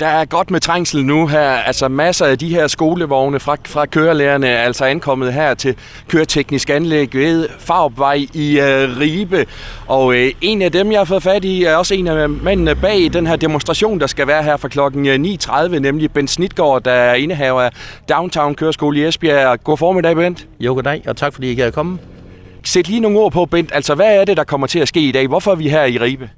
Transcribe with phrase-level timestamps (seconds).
[0.00, 1.50] Der er godt med trængsel nu her.
[1.50, 5.76] Altså masser af de her skolevogne fra, fra kørelærerne er altså ankommet her til
[6.08, 9.46] køreteknisk anlæg ved Farbvej i uh, Ribe.
[9.86, 12.74] Og uh, en af dem, jeg har fået fat i, er også en af mændene
[12.74, 16.92] bag den her demonstration, der skal være her fra klokken 9.30, nemlig Bent Snitgaard, der
[16.92, 17.70] er indehaver af
[18.08, 19.64] Downtown Køreskole i Esbjerg.
[19.64, 20.46] God formiddag, Bent.
[20.60, 21.98] Jo, goddag, og tak fordi I kan komme.
[22.64, 23.70] Sæt lige nogle ord på, Bent.
[23.74, 25.26] Altså, hvad er det, der kommer til at ske i dag?
[25.26, 26.30] Hvorfor er vi her i Ribe?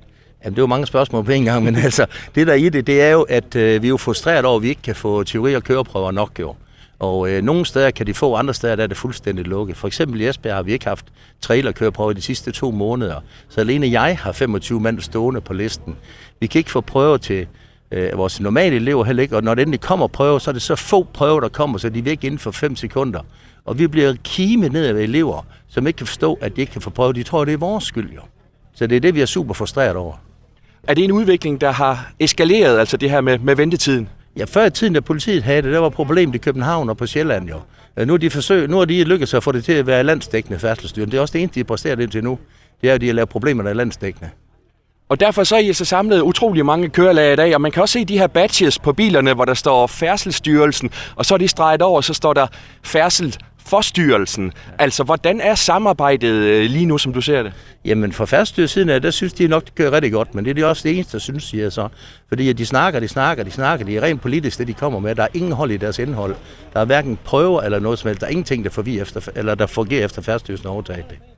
[0.44, 2.86] Jamen, det var mange spørgsmål på en gang, men altså, det der er i det,
[2.86, 5.24] det er jo, at øh, vi er jo frustreret over, at vi ikke kan få
[5.24, 6.54] teori- og køreprøver nok jo.
[6.98, 9.76] Og øh, nogle steder kan de få, andre steder der er det fuldstændig lukket.
[9.76, 11.06] For eksempel i Esbjerg har vi ikke haft
[11.40, 13.20] trailerkøreprøver de sidste to måneder.
[13.48, 15.96] Så alene jeg har 25 mand stående på listen.
[16.40, 17.46] Vi kan ikke få prøver til
[17.90, 20.62] øh, vores normale elever heller ikke, og når det endelig kommer prøver, så er det
[20.62, 23.20] så få prøver, der kommer, så de er væk inden for 5 sekunder.
[23.64, 26.82] Og vi bliver kimet ned af elever, som ikke kan forstå, at de ikke kan
[26.82, 27.12] få prøver.
[27.12, 28.20] De tror, det er vores skyld jo.
[28.74, 30.27] Så det er det, vi er super frustreret over.
[30.82, 34.08] Er det en udvikling, der har eskaleret, altså det her med, med ventetiden?
[34.36, 37.06] Ja, før i tiden, da politiet havde det, der var problemet i København og på
[37.06, 37.60] Sjælland jo.
[38.04, 40.58] Nu har de, forsøg, nu har de lykkedes at få det til at være landsdækkende
[40.58, 41.10] færdselsstyren.
[41.10, 42.38] Det er også det eneste, de har præsteret indtil nu.
[42.80, 44.30] Det er, at de har lavet problemer, der er landsdækkende.
[45.08, 47.82] Og derfor så er I så samlet utrolig mange kørelag i dag, og man kan
[47.82, 51.48] også se de her badges på bilerne, hvor der står Færdselsstyrelsen, og så er de
[51.48, 52.46] streget over, så står der
[52.82, 53.36] Færdsel
[53.68, 54.52] forstyrrelsen.
[54.78, 57.52] Altså, hvordan er samarbejdet øh, lige nu, som du ser det?
[57.84, 60.54] Jamen, for færdsstyrelsiden af, der synes de nok, det kører rigtig godt, men det er
[60.54, 61.88] de også det eneste, der synes, siger så.
[62.28, 65.14] Fordi de snakker, de snakker, de snakker, de er rent politisk, det de kommer med.
[65.14, 66.36] Der er ingen hold i deres indhold.
[66.72, 68.20] Der er hverken prøver eller noget som helst.
[68.20, 71.37] Der er ingenting, der, forvirrer efter, eller der fungerer efter færdsstyrelsen overtaget det.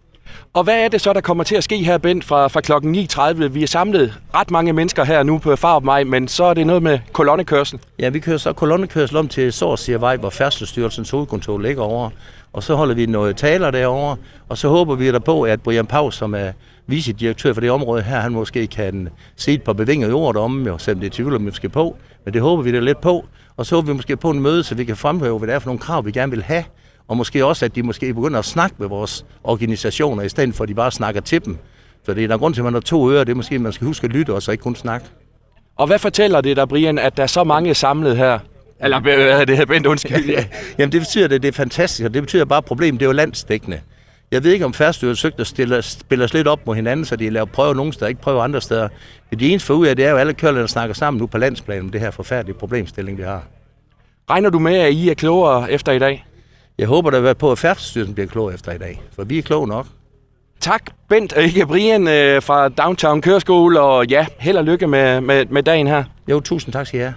[0.53, 2.95] Og hvad er det så, der kommer til at ske her, Bent, fra, fra klokken
[2.95, 3.47] 9.30?
[3.47, 6.83] Vi er samlet ret mange mennesker her nu på Farvej, men så er det noget
[6.83, 7.79] med kolonnekørsel.
[7.99, 12.11] Ja, vi kører så kolonnekørsel om til Sårsiervej, hvor Færdselsstyrelsens hovedkontor ligger over.
[12.53, 14.17] Og så holder vi noget taler derovre,
[14.49, 16.53] og så håber vi der på, at Brian Paus, som er
[16.87, 20.79] vicedirektør for det område her, han måske kan se et par bevingede ord om, jo,
[20.79, 21.97] selvom det er tvivl, skal på.
[22.25, 23.25] Men det håber vi da lidt på.
[23.57, 25.59] Og så håber vi måske på en møde, så vi kan fremhæve, hvad det er
[25.59, 26.65] for nogle krav, vi gerne vil have
[27.11, 30.65] og måske også, at de måske begynder at snakke med vores organisationer, i stedet for
[30.65, 31.59] at de bare snakker til dem.
[32.07, 33.61] Så det er der grund til, at man har to ører, det er måske, at
[33.61, 35.07] man skal huske at lytte, og så ikke kun snakke.
[35.77, 38.39] Og hvad fortæller det dig, Brian, at der er så mange samlet her?
[38.81, 40.31] Eller hvad er det her, Bent, undskyld?
[40.31, 40.45] ja,
[40.79, 43.09] jamen det betyder, at det er fantastisk, og det betyder bare, at problemet det er
[43.09, 43.81] jo landsdækkende.
[44.31, 47.17] Jeg ved ikke, om færdsstyrelsen søgte at stille, spille os lidt op mod hinanden, så
[47.17, 48.89] de laver prøver nogle steder, ikke prøver andre steder.
[49.31, 51.21] Men de eneste for ud af, det er jo, at alle kører, der snakker sammen
[51.21, 53.43] nu på landsplan om det her forfærdelige problemstilling, vi har.
[54.31, 56.25] Regner du med, at I er klogere efter i dag?
[56.81, 59.67] Jeg håber da på, at Færdsstyrelsen bliver klog efter i dag, for vi er kloge
[59.67, 59.87] nok.
[60.61, 65.21] Tak, Bent og ikke Brian øh, fra Downtown Køreskole, og ja, held og lykke med,
[65.21, 66.05] med, med dagen her.
[66.31, 67.15] Jo, tusind tak skal I have.